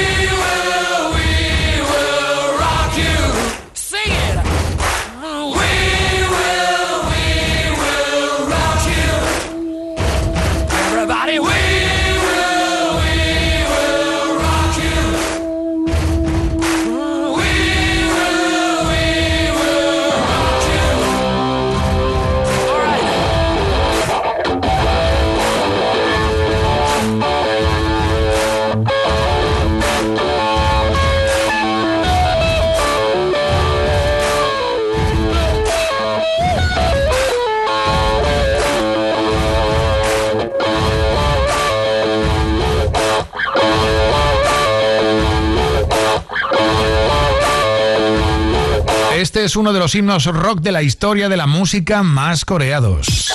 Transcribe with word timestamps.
Will, 0.00 1.14
we 1.14 1.27
es 49.48 49.56
uno 49.56 49.72
de 49.72 49.78
los 49.78 49.94
himnos 49.94 50.26
rock 50.26 50.60
de 50.60 50.72
la 50.72 50.82
historia 50.82 51.30
de 51.30 51.38
la 51.38 51.46
música 51.46 52.02
más 52.02 52.44
coreados. 52.44 53.32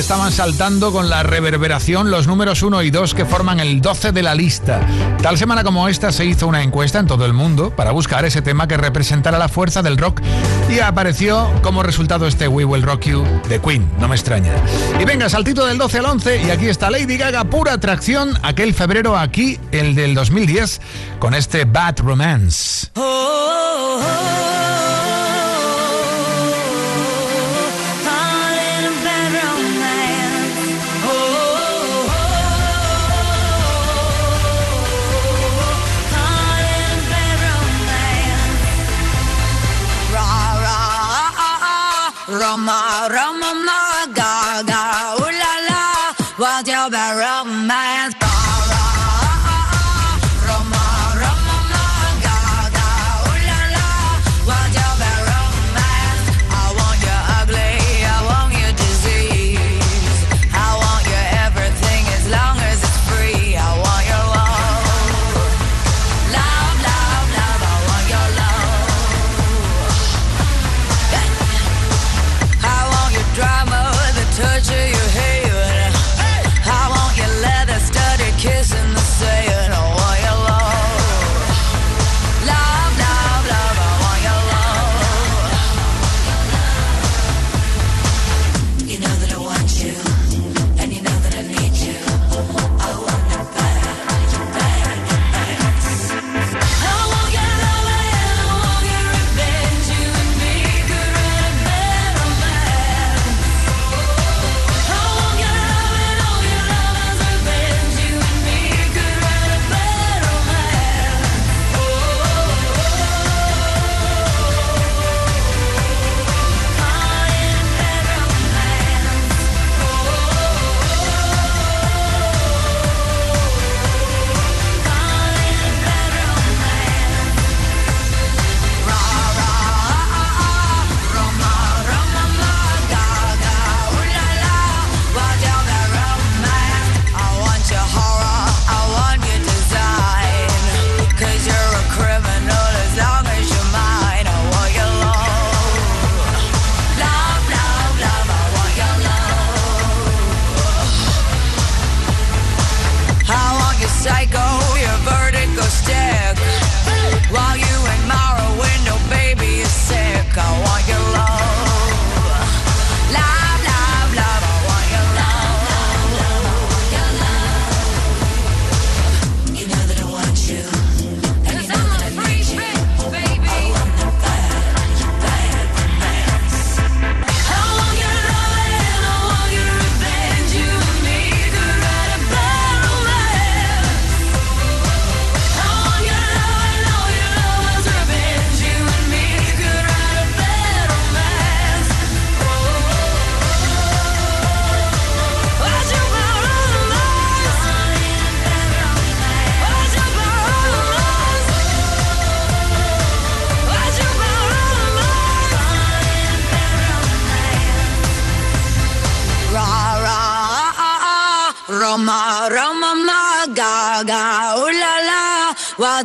Estaban 0.00 0.32
saltando 0.32 0.92
con 0.92 1.10
la 1.10 1.22
reverberación 1.22 2.10
los 2.10 2.26
números 2.26 2.62
1 2.62 2.82
y 2.84 2.90
2 2.90 3.12
que 3.12 3.26
forman 3.26 3.60
el 3.60 3.82
12 3.82 4.12
de 4.12 4.22
la 4.22 4.34
lista. 4.34 4.80
Tal 5.22 5.36
semana 5.36 5.62
como 5.62 5.88
esta 5.88 6.10
se 6.10 6.24
hizo 6.24 6.46
una 6.46 6.62
encuesta 6.62 6.98
en 6.98 7.06
todo 7.06 7.26
el 7.26 7.34
mundo 7.34 7.68
para 7.76 7.90
buscar 7.90 8.24
ese 8.24 8.40
tema 8.40 8.66
que 8.66 8.78
representara 8.78 9.36
la 9.36 9.50
fuerza 9.50 9.82
del 9.82 9.98
rock 9.98 10.22
y 10.70 10.78
apareció 10.78 11.50
como 11.62 11.82
resultado 11.82 12.26
este 12.26 12.48
We 12.48 12.64
Will 12.64 12.82
Rock 12.82 13.08
You 13.08 13.24
de 13.50 13.60
Queen, 13.60 13.86
no 14.00 14.08
me 14.08 14.16
extraña. 14.16 14.54
Y 14.98 15.04
venga, 15.04 15.28
saltito 15.28 15.66
del 15.66 15.76
12 15.76 15.98
al 15.98 16.06
11 16.06 16.42
y 16.44 16.50
aquí 16.50 16.68
está 16.68 16.90
Lady 16.90 17.18
Gaga, 17.18 17.44
pura 17.44 17.74
atracción, 17.74 18.32
aquel 18.42 18.72
febrero 18.72 19.18
aquí, 19.18 19.60
el 19.70 19.94
del 19.94 20.14
2010, 20.14 20.80
con 21.18 21.34
este 21.34 21.66
Bad 21.66 21.98
Romance. 21.98 22.88
Roma, 22.94 23.49
Rama, 42.30 43.08
Rama, 43.10 44.06
Gaga. 44.14 45.09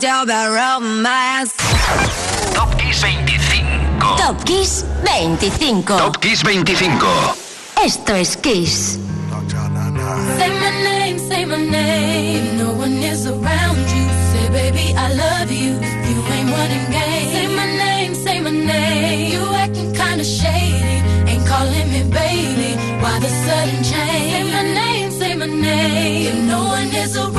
romance. 0.04 1.54
Top 2.54 2.78
Kiss 2.78 3.00
25. 3.02 4.00
Top 4.18 4.46
Kiss 4.46 4.84
25. 5.06 5.86
Top 5.86 6.22
Kiss 6.22 6.42
25. 6.42 7.82
Esto 7.84 8.16
es 8.16 8.36
Kiss. 8.36 9.00
Say 10.38 10.50
my 10.60 10.72
name, 10.84 11.20
say 11.20 11.46
my 11.46 11.58
name. 11.58 12.58
No 12.58 12.74
one 12.74 13.02
is 13.04 13.26
around 13.26 13.78
you. 13.78 14.08
Say, 14.32 14.50
baby, 14.50 14.94
I 14.98 15.14
love 15.14 15.52
you. 15.52 15.74
You 15.74 16.24
ain't 16.34 16.50
running 16.52 16.92
game. 16.92 17.32
Say 17.32 17.48
my 17.56 17.66
name, 17.66 18.16
say 18.16 18.42
my 18.42 18.52
name. 18.52 19.32
You 19.32 19.56
acting 19.56 19.94
kinda 19.94 20.24
shady. 20.26 21.04
Ain't 21.30 21.48
calling 21.48 21.90
me 21.92 22.04
baby. 22.04 22.76
Why 23.02 23.20
the 23.20 23.30
sudden 23.30 23.84
change? 23.84 24.32
Say 24.34 24.44
my 24.52 24.64
name, 24.74 25.12
say 25.12 25.36
my 25.36 25.46
name. 25.46 26.28
If 26.28 26.36
no 26.50 26.64
one 26.66 26.88
is 26.94 27.16
around 27.18 27.35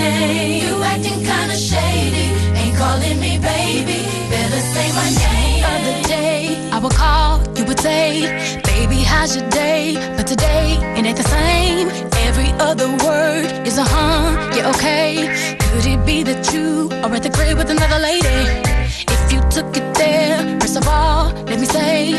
You 0.00 0.82
acting 0.82 1.22
kinda 1.24 1.56
shady, 1.56 2.26
ain't 2.60 2.76
calling 2.76 3.18
me 3.20 3.38
baby. 3.38 3.98
Better 4.28 4.60
say 4.74 4.88
my 4.92 5.08
name. 5.24 5.64
Other 5.64 6.08
day, 6.08 6.70
I 6.72 6.78
would 6.78 6.94
call, 6.94 7.40
you 7.56 7.64
would 7.64 7.78
say, 7.78 8.60
Baby, 8.64 9.02
how's 9.02 9.36
your 9.36 9.48
day? 9.50 9.94
But 10.16 10.26
today, 10.26 10.78
it 10.98 11.06
ain't 11.06 11.16
the 11.16 11.28
same. 11.38 11.88
Every 12.26 12.50
other 12.58 12.88
word 13.06 13.46
is 13.66 13.78
a 13.78 13.84
huh, 13.84 14.50
yeah, 14.56 14.70
okay. 14.74 15.56
Could 15.70 15.86
it 15.86 16.04
be 16.04 16.22
that 16.24 16.52
you 16.52 16.88
are 17.04 17.14
at 17.14 17.22
the 17.22 17.30
crib 17.30 17.56
with 17.58 17.70
another 17.70 18.00
lady? 18.00 18.40
If 19.14 19.32
you 19.32 19.40
took 19.50 19.76
it 19.76 19.94
there, 19.94 20.58
first 20.60 20.76
of 20.76 20.88
all, 20.88 21.32
let 21.50 21.60
me 21.60 21.66
say, 21.66 22.14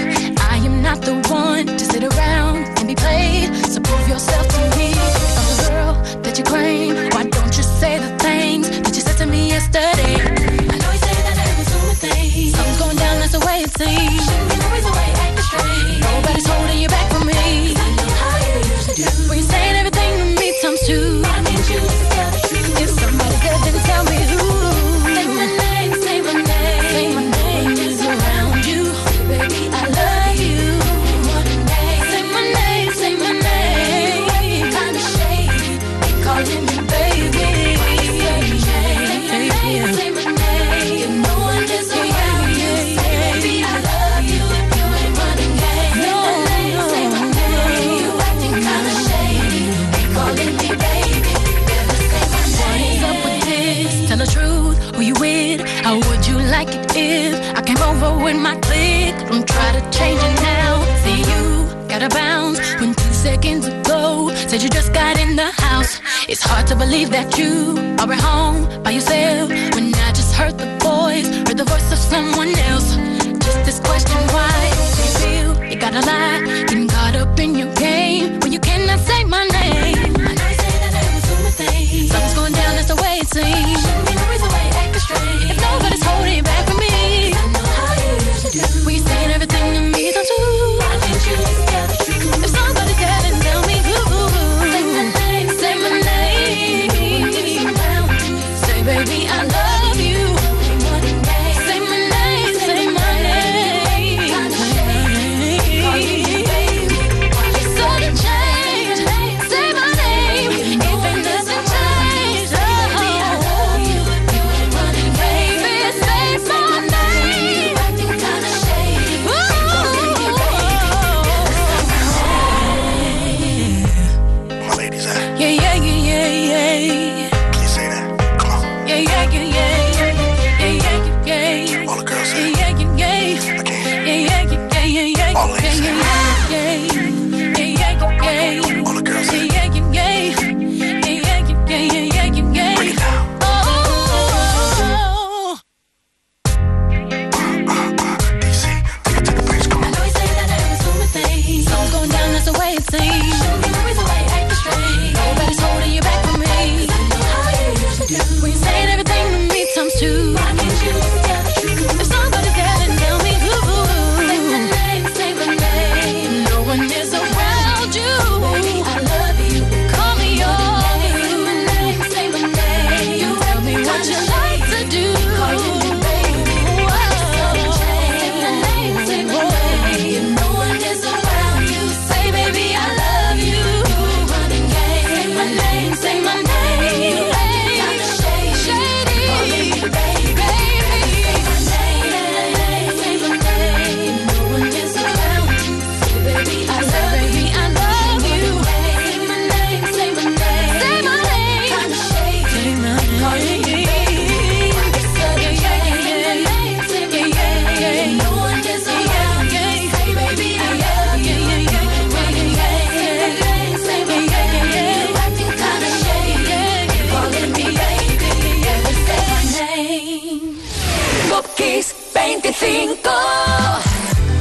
I 0.53 0.57
am 0.57 0.81
not 0.81 1.01
the 1.01 1.15
one 1.29 1.65
to 1.67 1.79
sit 1.79 2.03
around 2.03 2.57
and 2.77 2.87
be 2.87 2.95
played. 2.95 3.53
So 3.67 3.81
prove 3.81 4.07
yourself 4.07 4.47
to 4.47 4.77
me. 4.77 5.34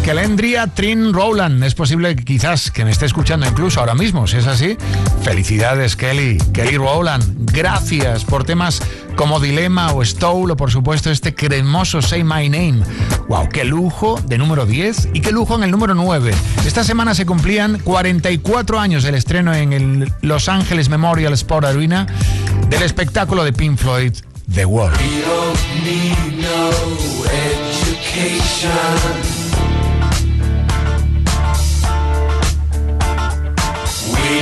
Kelendria 0.05 0.67
Trin 0.67 1.15
Rowland. 1.15 1.65
Es 1.65 1.75
posible 1.75 2.15
que 2.15 2.25
quizás 2.25 2.71
que 2.71 2.85
me 2.85 2.91
esté 2.91 3.07
escuchando 3.07 3.47
incluso 3.47 3.81
ahora 3.81 3.95
mismo. 3.95 4.27
Si 4.27 4.37
es 4.37 4.47
así, 4.47 4.77
felicidades, 5.23 5.97
Kelly. 5.97 6.37
Kelly 6.53 6.77
Rowland, 6.77 7.51
gracias 7.51 8.23
por 8.23 8.45
temas 8.45 8.83
como 9.17 9.41
Dilema 9.41 9.93
o 9.95 10.05
Stole 10.05 10.53
o 10.53 10.57
por 10.59 10.71
supuesto 10.71 11.11
este 11.11 11.35
cremoso 11.35 12.03
Say 12.03 12.23
My 12.23 12.51
Name. 12.51 12.83
¡Wow! 13.29 13.49
¡Qué 13.49 13.65
lujo 13.65 14.21
de 14.27 14.37
número 14.37 14.67
10 14.67 15.09
y 15.15 15.23
qué 15.23 15.33
lujo 15.33 15.57
en 15.57 15.63
el 15.65 15.71
número 15.71 15.95
9! 15.95 16.35
Esta 16.67 16.85
semana 16.85 17.15
se 17.15 17.25
cumplían 17.25 17.79
44 17.79 18.79
años 18.79 19.05
del 19.05 19.15
estreno 19.15 19.55
en 19.55 19.73
el 19.73 20.13
Los 20.21 20.51
Ángeles 20.51 20.91
Memorial 20.91 21.33
Sport 21.33 21.65
Arena 21.65 22.07
del 22.69 22.83
espectáculo 22.83 23.43
de 23.43 23.55
Pink 23.55 23.79
Floyd, 23.79 24.13
The 24.53 24.67
Wall. 24.67 24.93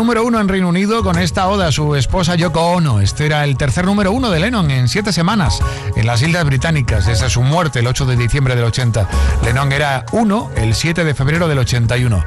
Número 0.00 0.24
uno 0.24 0.40
en 0.40 0.48
Reino 0.48 0.66
Unido 0.66 1.02
con 1.02 1.18
esta 1.18 1.46
oda 1.48 1.68
a 1.68 1.72
su 1.72 1.94
esposa 1.94 2.34
Yoko 2.34 2.58
Ono. 2.58 3.02
Este 3.02 3.26
era 3.26 3.44
el 3.44 3.58
tercer 3.58 3.84
número 3.84 4.12
uno 4.12 4.30
de 4.30 4.40
Lennon 4.40 4.70
en 4.70 4.88
siete 4.88 5.12
semanas 5.12 5.60
en 5.94 6.06
las 6.06 6.22
Islas 6.22 6.46
Británicas 6.46 7.04
desde 7.04 7.28
su 7.28 7.42
muerte 7.42 7.80
el 7.80 7.86
8 7.86 8.06
de 8.06 8.16
diciembre 8.16 8.56
del 8.56 8.64
80. 8.64 9.06
Lennon 9.44 9.70
era 9.72 10.06
uno 10.12 10.50
el 10.56 10.74
7 10.74 11.04
de 11.04 11.12
febrero 11.12 11.48
del 11.48 11.58
81. 11.58 12.24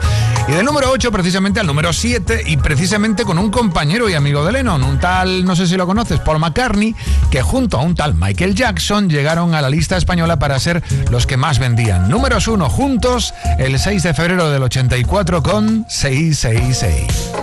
Y 0.48 0.52
del 0.52 0.66
número 0.66 0.92
8 0.92 1.12
precisamente 1.12 1.60
al 1.60 1.66
número 1.66 1.94
7 1.94 2.44
y 2.46 2.58
precisamente 2.58 3.24
con 3.24 3.40
un 3.40 3.50
compañero 3.50 4.08
y 4.08 4.14
amigo 4.14 4.46
de 4.46 4.52
Lennon, 4.52 4.84
un 4.84 5.00
tal, 5.00 5.44
no 5.44 5.56
sé 5.56 5.66
si 5.66 5.76
lo 5.76 5.88
conoces, 5.88 6.20
Paul 6.20 6.38
McCartney, 6.38 6.96
que 7.32 7.42
junto 7.42 7.80
a 7.80 7.82
un 7.82 7.96
tal 7.96 8.14
Michael 8.14 8.54
Jackson 8.54 9.10
llegaron 9.10 9.56
a 9.56 9.62
la 9.62 9.72
lista 9.72 9.98
española 9.98 10.38
para 10.38 10.60
ser 10.60 10.84
los 11.10 11.26
que 11.26 11.38
más 11.38 11.58
vendían. 11.58 12.08
Números 12.08 12.48
uno 12.48 12.70
juntos 12.70 13.34
el 13.58 13.80
6 13.80 14.04
de 14.04 14.14
febrero 14.14 14.52
del 14.52 14.62
84 14.62 15.42
con 15.42 15.88
666. 15.90 17.43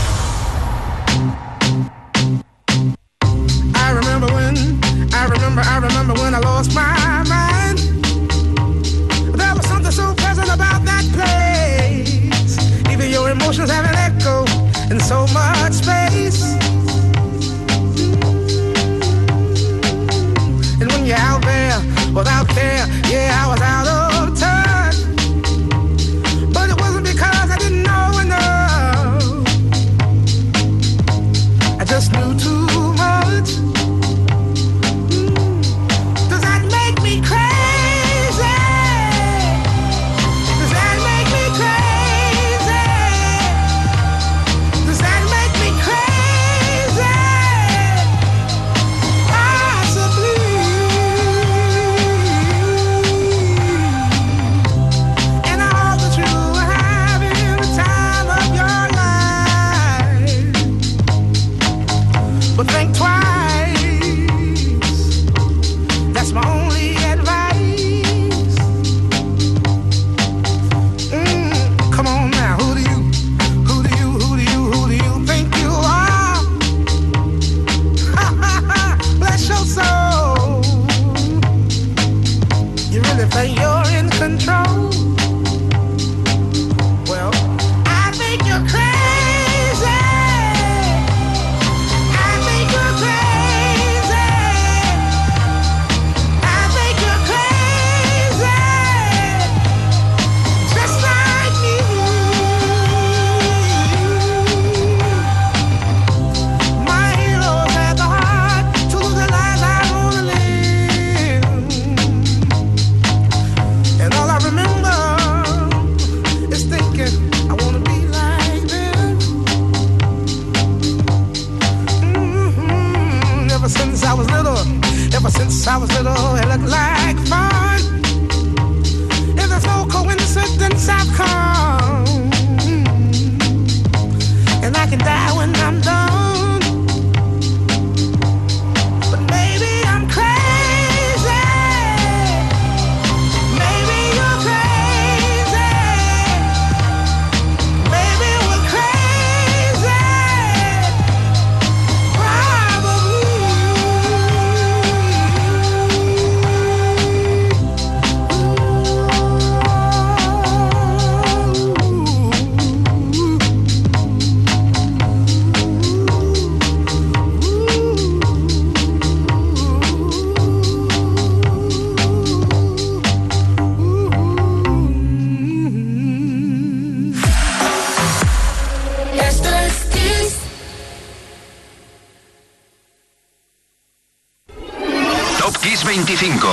Kiss 185.61 185.83
25. 185.83 186.47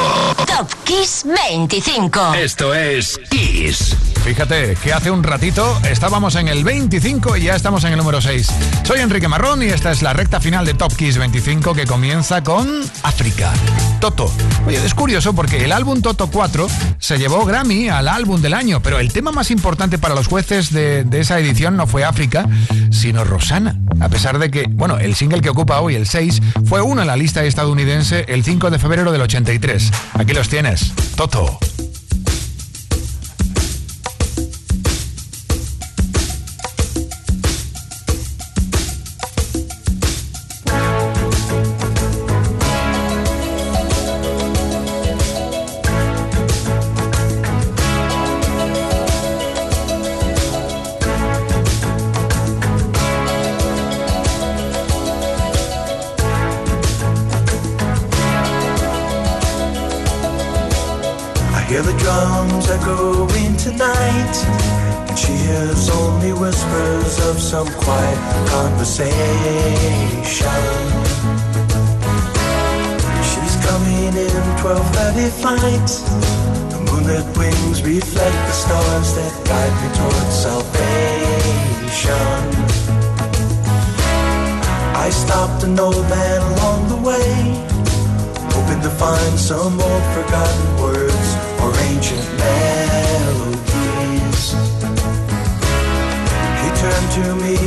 Top 0.47 0.71
Kiss 0.85 1.25
25. 1.25 2.35
Esto 2.35 2.75
es 2.75 3.18
Kiss. 3.31 3.97
Fíjate 4.23 4.77
que 4.83 4.92
hace 4.92 5.11
un 5.11 5.23
ratito 5.23 5.81
estábamos 5.88 6.35
en 6.35 6.49
el 6.49 6.62
25 6.62 7.38
y 7.38 7.44
ya 7.44 7.57
estamos 7.57 7.85
en 7.85 7.92
el 7.92 7.99
número 7.99 8.21
6. 8.21 8.51
Soy 8.85 9.01
Enrique 9.01 9.27
Marrón 9.27 9.62
y 9.62 9.66
esta 9.66 9.90
es 9.92 10.03
la 10.03 10.12
recta 10.12 10.40
final 10.40 10.66
de 10.66 10.75
Top 10.75 10.94
Kiss 10.94 11.16
25 11.16 11.73
que 11.73 11.87
comienza 11.87 12.44
con 12.44 12.68
África. 13.03 13.51
Toto. 13.99 14.31
Oye, 14.66 14.85
es 14.85 14.92
curioso 14.92 15.33
porque 15.33 15.64
el 15.64 15.73
álbum 15.73 16.03
Toto 16.03 16.29
4 16.31 16.68
se 16.99 17.16
llevó 17.16 17.47
Grammy 17.47 17.88
al 17.88 18.09
álbum 18.09 18.42
del 18.42 18.53
año, 18.53 18.81
pero 18.83 18.99
el 18.99 19.11
tema 19.12 19.33
más 19.33 19.51
importante 19.51 19.97
para 19.97 20.14
los 20.14 20.27
jueces 20.27 20.71
de, 20.71 21.05
de 21.05 21.21
esa 21.21 21.38
edición 21.38 21.77
no 21.77 21.87
fue 21.87 22.05
África, 22.05 22.47
sino 22.90 23.25
Rosana. 23.25 23.77
A 24.01 24.11
pesar 24.11 24.38
de 24.38 24.51
que, 24.51 24.66
bueno, 24.68 24.99
el 24.99 25.14
single 25.14 25.40
que 25.40 25.49
ocupa 25.49 25.81
hoy, 25.81 25.94
el 25.94 26.07
6, 26.07 26.40
fue 26.66 26.83
uno 26.83 27.01
en 27.01 27.07
la 27.07 27.16
lista 27.16 27.42
estadounidense 27.44 28.27
el 28.29 28.44
5 28.44 28.71
de 28.71 28.79
febrero 28.79 28.98
del 29.07 29.23
83. 29.23 29.91
Aquí 30.15 30.33
los 30.35 30.49
tienes. 30.49 30.93
Toto. 31.15 31.59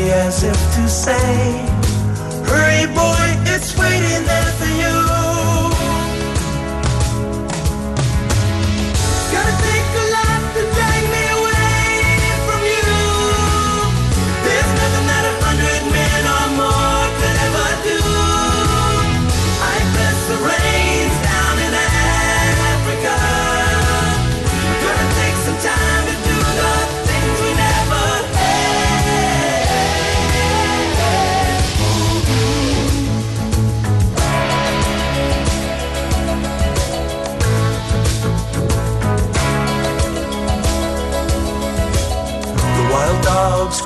As 0.10 0.44
if 0.44 0.58
to 0.76 0.90
say, 0.90 1.68
Hurry, 2.48 2.88
boy, 2.94 3.28
it's 3.54 3.78
waiting 3.78 4.26
there 4.26 4.40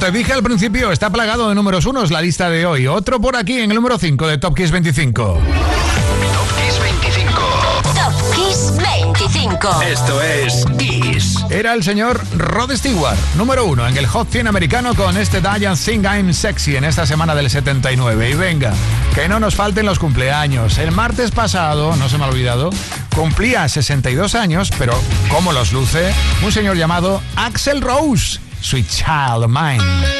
Te 0.00 0.10
dije 0.10 0.32
al 0.32 0.42
principio, 0.42 0.92
está 0.92 1.10
plagado 1.10 1.50
de 1.50 1.54
números 1.54 1.84
unos 1.84 2.10
la 2.10 2.22
lista 2.22 2.48
de 2.48 2.64
hoy. 2.64 2.86
Otro 2.86 3.20
por 3.20 3.36
aquí 3.36 3.58
en 3.58 3.70
el 3.70 3.76
número 3.76 3.98
5 3.98 4.26
de 4.26 4.38
Top 4.38 4.56
Kiss 4.56 4.70
25. 4.70 5.22
Top 5.22 5.40
Kiss 6.56 6.80
25. 6.80 7.40
Top 7.82 8.34
Kiss 8.34 8.72
25. 8.78 9.82
Esto 9.82 10.22
es 10.22 10.64
Kiss. 10.78 11.44
Era 11.50 11.74
el 11.74 11.82
señor 11.82 12.18
Rod 12.34 12.74
Stewart, 12.74 13.18
número 13.36 13.66
uno 13.66 13.86
en 13.86 13.94
el 13.98 14.06
Hot 14.06 14.30
100 14.30 14.46
americano 14.46 14.94
con 14.94 15.18
este 15.18 15.42
Diane 15.42 15.76
Sing 15.76 16.02
I'm 16.06 16.32
Sexy 16.32 16.76
en 16.76 16.84
esta 16.84 17.04
semana 17.04 17.34
del 17.34 17.50
79. 17.50 18.30
Y 18.30 18.34
venga, 18.34 18.72
que 19.14 19.28
no 19.28 19.38
nos 19.38 19.54
falten 19.54 19.84
los 19.84 19.98
cumpleaños. 19.98 20.78
El 20.78 20.92
martes 20.92 21.30
pasado, 21.30 21.94
no 21.96 22.08
se 22.08 22.16
me 22.16 22.24
ha 22.24 22.28
olvidado, 22.28 22.70
cumplía 23.14 23.68
62 23.68 24.34
años, 24.34 24.70
pero 24.78 24.98
¿cómo 25.28 25.52
los 25.52 25.74
luce? 25.74 26.10
Un 26.42 26.52
señor 26.52 26.78
llamado 26.78 27.20
Axel 27.36 27.82
Rose, 27.82 28.40
Sweet 28.62 28.88
Child 28.88 29.44
of 29.44 29.50
Mine. 29.50 30.19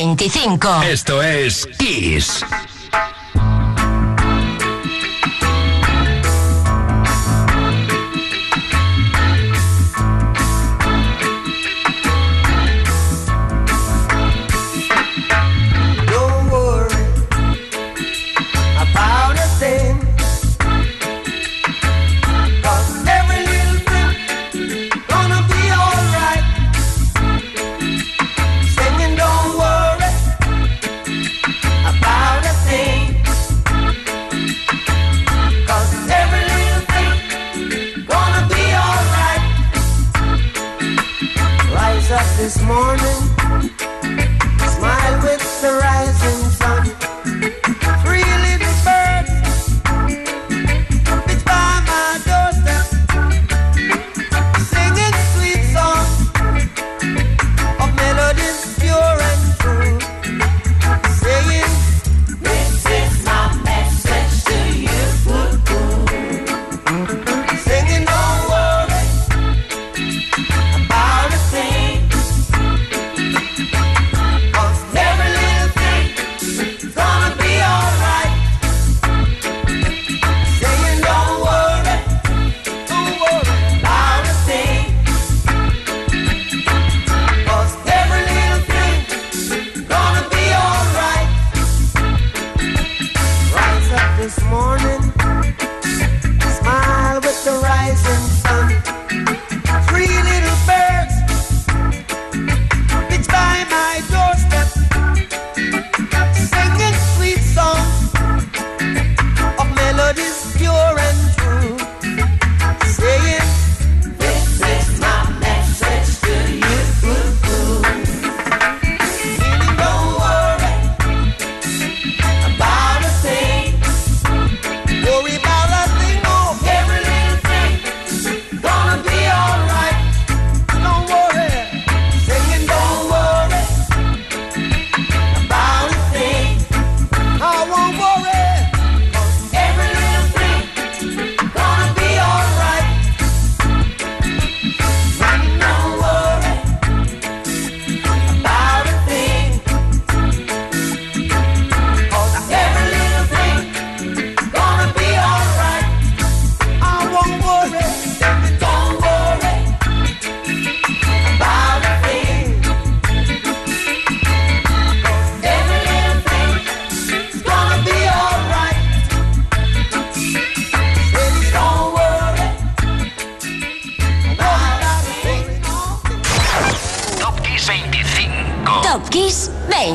25. 0.00 0.82
Esto 0.82 1.20
es 1.20 1.66
Kiss. 1.78 2.42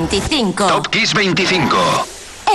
Top 0.08 0.88
Kiss 0.90 1.14
25. 1.16 1.76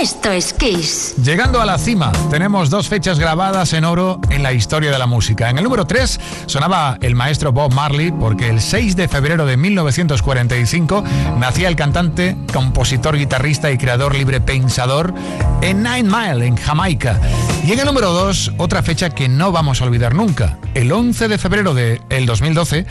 Esto 0.01 0.31
es 0.31 0.53
Kiss. 0.53 1.15
Llegando 1.21 1.59
a 1.59 1.65
la 1.65 1.77
cima, 1.77 2.13
tenemos 2.29 2.69
dos 2.69 2.87
fechas 2.87 3.19
grabadas 3.19 3.73
en 3.73 3.83
oro 3.83 4.21
en 4.29 4.41
la 4.41 4.53
historia 4.53 4.89
de 4.89 4.97
la 4.97 5.05
música. 5.05 5.49
En 5.49 5.57
el 5.57 5.65
número 5.65 5.85
3 5.85 6.19
sonaba 6.45 6.97
el 7.01 7.13
maestro 7.13 7.51
Bob 7.51 7.73
Marley 7.73 8.11
porque 8.13 8.47
el 8.49 8.61
6 8.61 8.95
de 8.95 9.09
febrero 9.09 9.45
de 9.45 9.57
1945 9.57 11.03
nacía 11.39 11.67
el 11.67 11.75
cantante, 11.75 12.37
compositor, 12.53 13.17
guitarrista 13.17 13.69
y 13.69 13.77
creador 13.77 14.15
libre 14.15 14.39
pensador 14.39 15.13
en 15.61 15.83
Nine 15.83 16.03
Mile, 16.03 16.45
en 16.47 16.55
Jamaica. 16.55 17.19
Y 17.65 17.73
en 17.73 17.79
el 17.79 17.85
número 17.85 18.11
2, 18.11 18.53
otra 18.57 18.81
fecha 18.81 19.09
que 19.09 19.27
no 19.27 19.51
vamos 19.51 19.81
a 19.81 19.85
olvidar 19.85 20.15
nunca. 20.15 20.57
El 20.73 20.91
11 20.91 21.27
de 21.27 21.37
febrero 21.37 21.73
del 21.73 21.99
de 22.07 22.25
2012 22.25 22.85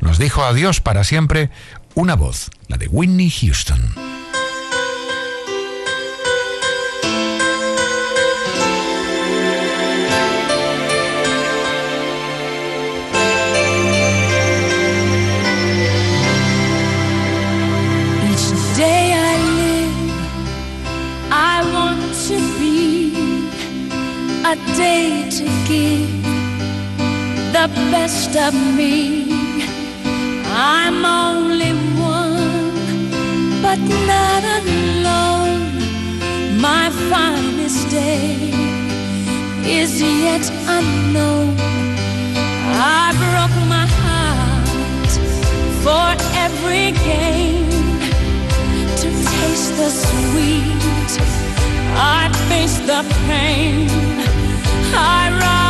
nos 0.00 0.18
dijo 0.18 0.44
adiós 0.44 0.80
para 0.80 1.02
siempre 1.02 1.50
una 1.94 2.14
voz, 2.14 2.50
la 2.68 2.76
de 2.76 2.88
Whitney 2.88 3.30
Houston. 3.30 4.12
a 24.44 24.56
day 24.76 25.30
to 25.30 25.44
give 25.66 26.22
the 27.52 27.68
best 27.90 28.36
of 28.36 28.52
me. 28.76 29.41
I'm 30.64 31.04
only 31.04 31.72
one, 31.98 32.70
but 33.60 33.80
not 34.06 34.44
alone. 34.60 35.58
My 36.60 36.88
finest 37.10 37.90
day 37.90 38.52
is 39.66 40.00
yet 40.00 40.44
unknown. 40.78 41.56
I 43.00 43.10
broke 43.24 43.58
my 43.74 43.86
heart 44.02 45.12
for 45.82 46.08
every 46.46 46.92
gain 47.10 47.68
to 49.00 49.08
taste 49.34 49.72
the 49.80 49.90
sweet. 49.90 51.12
I 51.96 52.30
face 52.48 52.78
the 52.90 53.02
pain. 53.26 53.88
I 54.94 55.40
rise. 55.40 55.61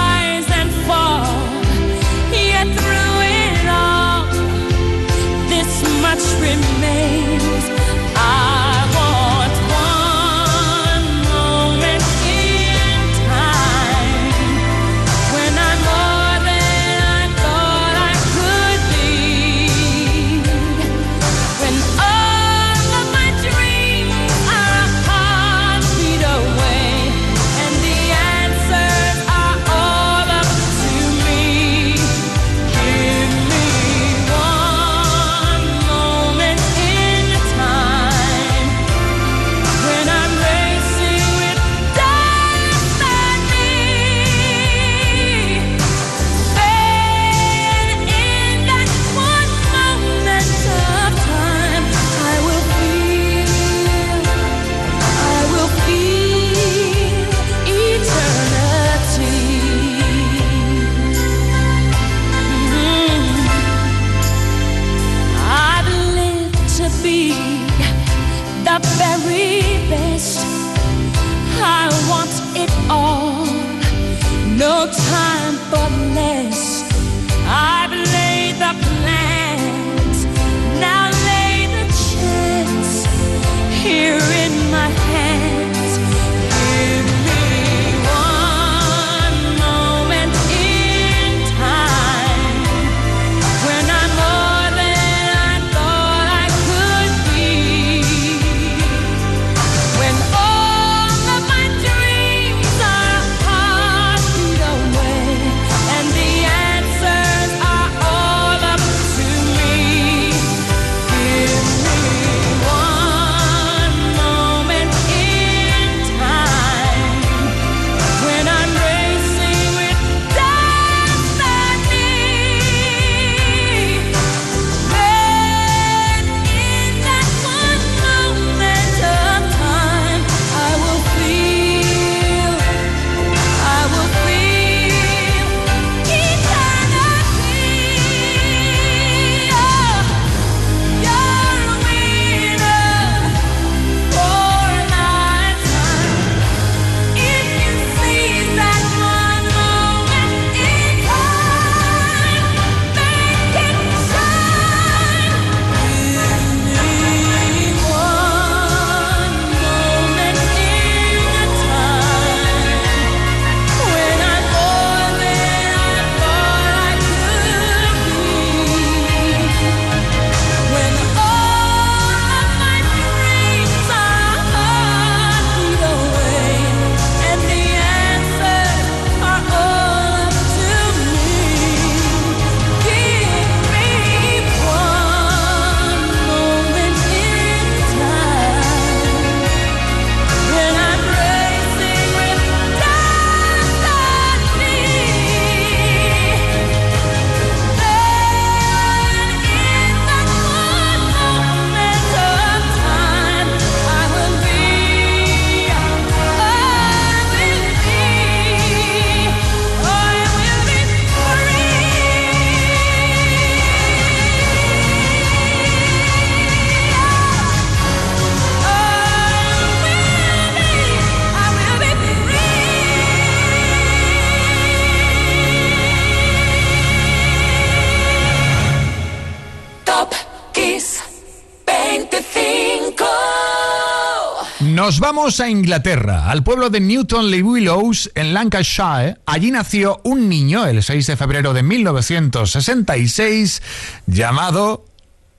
Nos 234.93 235.01
vamos 235.01 235.41
a 235.41 235.49
Inglaterra, 235.49 236.31
al 236.31 236.45
pueblo 236.45 236.69
de 236.69 236.79
Newton 236.79 237.31
Le 237.31 237.43
Willows, 237.43 238.11
en 238.15 238.35
Lancashire. 238.35 239.17
Allí 239.25 239.51
nació 239.51 240.03
un 240.05 240.29
niño 240.29 240.67
el 240.67 240.83
6 240.83 241.07
de 241.07 241.17
febrero 241.17 241.55
de 241.55 241.63
1966 241.63 243.63
llamado 244.07 244.85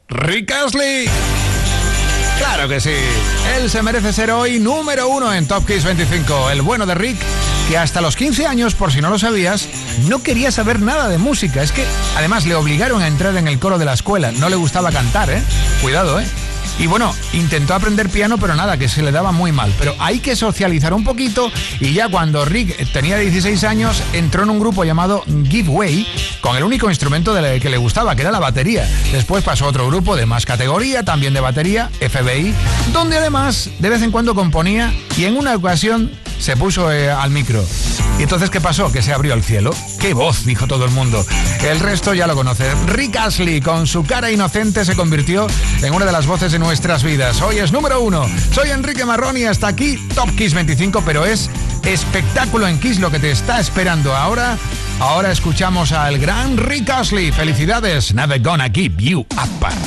Rick 0.07 0.51
Astley. 0.53 1.05
Claro 2.39 2.67
que 2.67 2.81
sí. 2.81 2.95
Él 3.55 3.69
se 3.69 3.83
merece 3.83 4.11
ser 4.11 4.31
hoy 4.31 4.57
número 4.57 5.07
uno 5.07 5.31
en 5.31 5.47
Top 5.47 5.67
Kiss 5.67 5.83
25. 5.83 6.49
El 6.49 6.63
bueno 6.63 6.87
de 6.87 6.95
Rick, 6.95 7.19
que 7.69 7.77
hasta 7.77 8.01
los 8.01 8.15
15 8.15 8.47
años, 8.47 8.73
por 8.73 8.91
si 8.91 9.01
no 9.01 9.11
lo 9.11 9.19
sabías, 9.19 9.69
no 10.07 10.23
quería 10.23 10.49
saber 10.49 10.79
nada 10.79 11.09
de 11.09 11.19
música. 11.19 11.61
Es 11.61 11.71
que 11.71 11.85
además 12.17 12.47
le 12.47 12.55
obligaron 12.55 13.03
a 13.03 13.07
entrar 13.07 13.37
en 13.37 13.47
el 13.47 13.59
coro 13.59 13.77
de 13.77 13.85
la 13.85 13.93
escuela. 13.93 14.31
No 14.31 14.49
le 14.49 14.55
gustaba 14.55 14.91
cantar, 14.91 15.29
¿eh? 15.29 15.43
Cuidado, 15.83 16.19
¿eh? 16.19 16.25
Y 16.79 16.87
bueno, 16.87 17.13
intentó 17.33 17.75
aprender 17.75 18.09
piano, 18.09 18.37
pero 18.37 18.55
nada, 18.55 18.77
que 18.77 18.89
se 18.89 19.03
le 19.03 19.11
daba 19.11 19.31
muy 19.31 19.51
mal. 19.51 19.73
Pero 19.77 19.95
hay 19.99 20.19
que 20.19 20.35
socializar 20.35 20.93
un 20.93 21.03
poquito 21.03 21.51
y 21.79 21.93
ya 21.93 22.09
cuando 22.09 22.45
Rick 22.45 22.91
tenía 22.91 23.17
16 23.17 23.63
años, 23.63 24.01
entró 24.13 24.43
en 24.43 24.49
un 24.49 24.59
grupo 24.59 24.83
llamado 24.83 25.23
Giveaway 25.47 26.07
con 26.41 26.57
el 26.57 26.63
único 26.63 26.89
instrumento 26.89 27.33
que 27.33 27.69
le 27.69 27.77
gustaba, 27.77 28.15
que 28.15 28.21
era 28.21 28.31
la 28.31 28.39
batería. 28.39 28.87
Después 29.11 29.43
pasó 29.43 29.65
a 29.65 29.69
otro 29.69 29.87
grupo 29.87 30.15
de 30.15 30.25
más 30.25 30.45
categoría, 30.45 31.03
también 31.03 31.33
de 31.33 31.39
batería, 31.39 31.89
FBI, 31.99 32.53
donde 32.91 33.17
además 33.17 33.69
de 33.79 33.89
vez 33.89 34.01
en 34.01 34.11
cuando 34.11 34.35
componía 34.35 34.93
y 35.15 35.25
en 35.25 35.37
una 35.37 35.55
ocasión 35.55 36.11
se 36.39 36.57
puso 36.57 36.91
eh, 36.91 37.09
al 37.09 37.31
micro. 37.31 37.63
¿Y 38.19 38.23
entonces 38.23 38.49
qué 38.49 38.61
pasó? 38.61 38.91
Que 38.91 39.01
se 39.01 39.13
abrió 39.13 39.33
el 39.33 39.43
cielo. 39.43 39.71
¡Qué 39.99 40.13
voz! 40.13 40.45
dijo 40.45 40.67
todo 40.67 40.85
el 40.85 40.91
mundo. 40.91 41.25
El 41.63 41.79
resto 41.79 42.13
ya 42.13 42.27
lo 42.27 42.35
conoce. 42.35 42.65
Rick 42.87 43.17
Astley, 43.17 43.61
con 43.61 43.87
su 43.87 44.03
cara 44.05 44.31
inocente, 44.31 44.85
se 44.85 44.95
convirtió 44.95 45.47
en 45.81 45.93
una 45.93 46.05
de 46.05 46.11
las 46.11 46.27
voces 46.27 46.51
de 46.51 46.59
nuestras 46.59 47.03
vidas. 47.03 47.41
Hoy 47.41 47.57
es 47.57 47.71
número 47.71 48.01
uno. 48.01 48.25
Soy 48.51 48.69
Enrique 48.69 49.05
Marrón 49.05 49.37
y 49.37 49.45
hasta 49.45 49.67
aquí 49.67 49.97
Top 50.13 50.29
Kiss 50.35 50.53
25, 50.53 51.03
pero 51.05 51.25
es 51.25 51.49
espectáculo 51.83 52.67
en 52.67 52.79
Kiss 52.79 52.99
lo 52.99 53.11
que 53.11 53.19
te 53.19 53.31
está 53.31 53.59
esperando 53.59 54.15
ahora. 54.15 54.57
Ahora 54.99 55.31
escuchamos 55.31 55.91
al 55.91 56.19
gran 56.19 56.57
Rick 56.57 56.89
Astley. 56.89 57.31
Felicidades. 57.31 58.13
Never 58.13 58.41
gonna 58.41 58.71
keep 58.71 58.97
you 58.99 59.25
apart. 59.37 59.77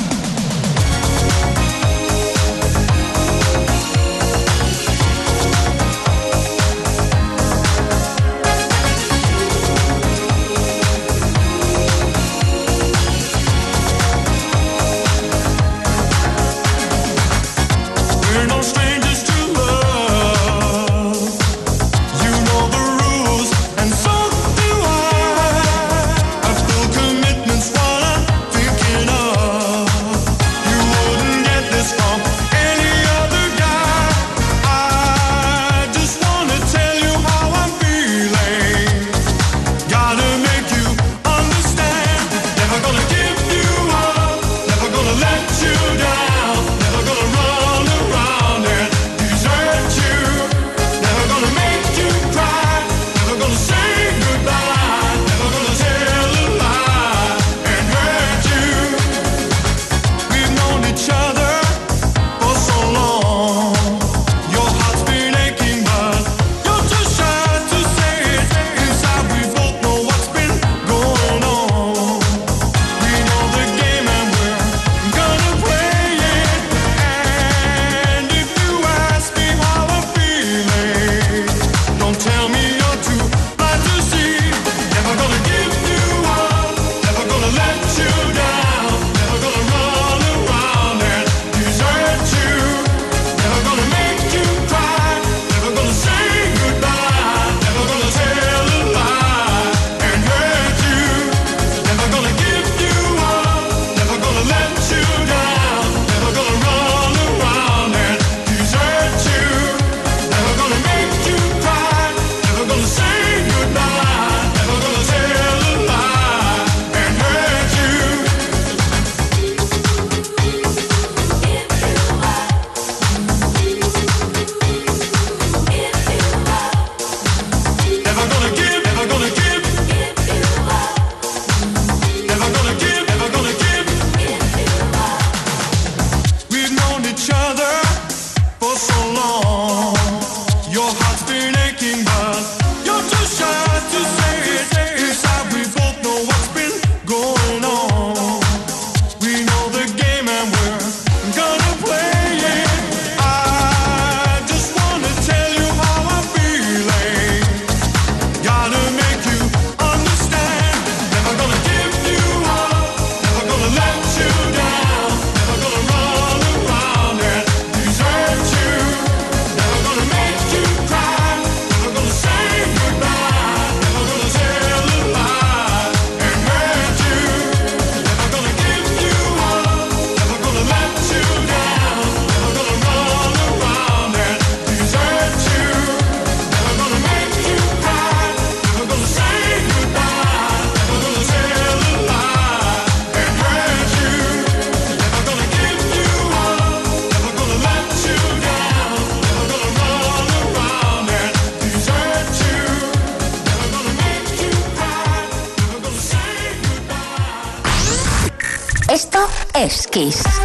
Peace. 209.97 210.36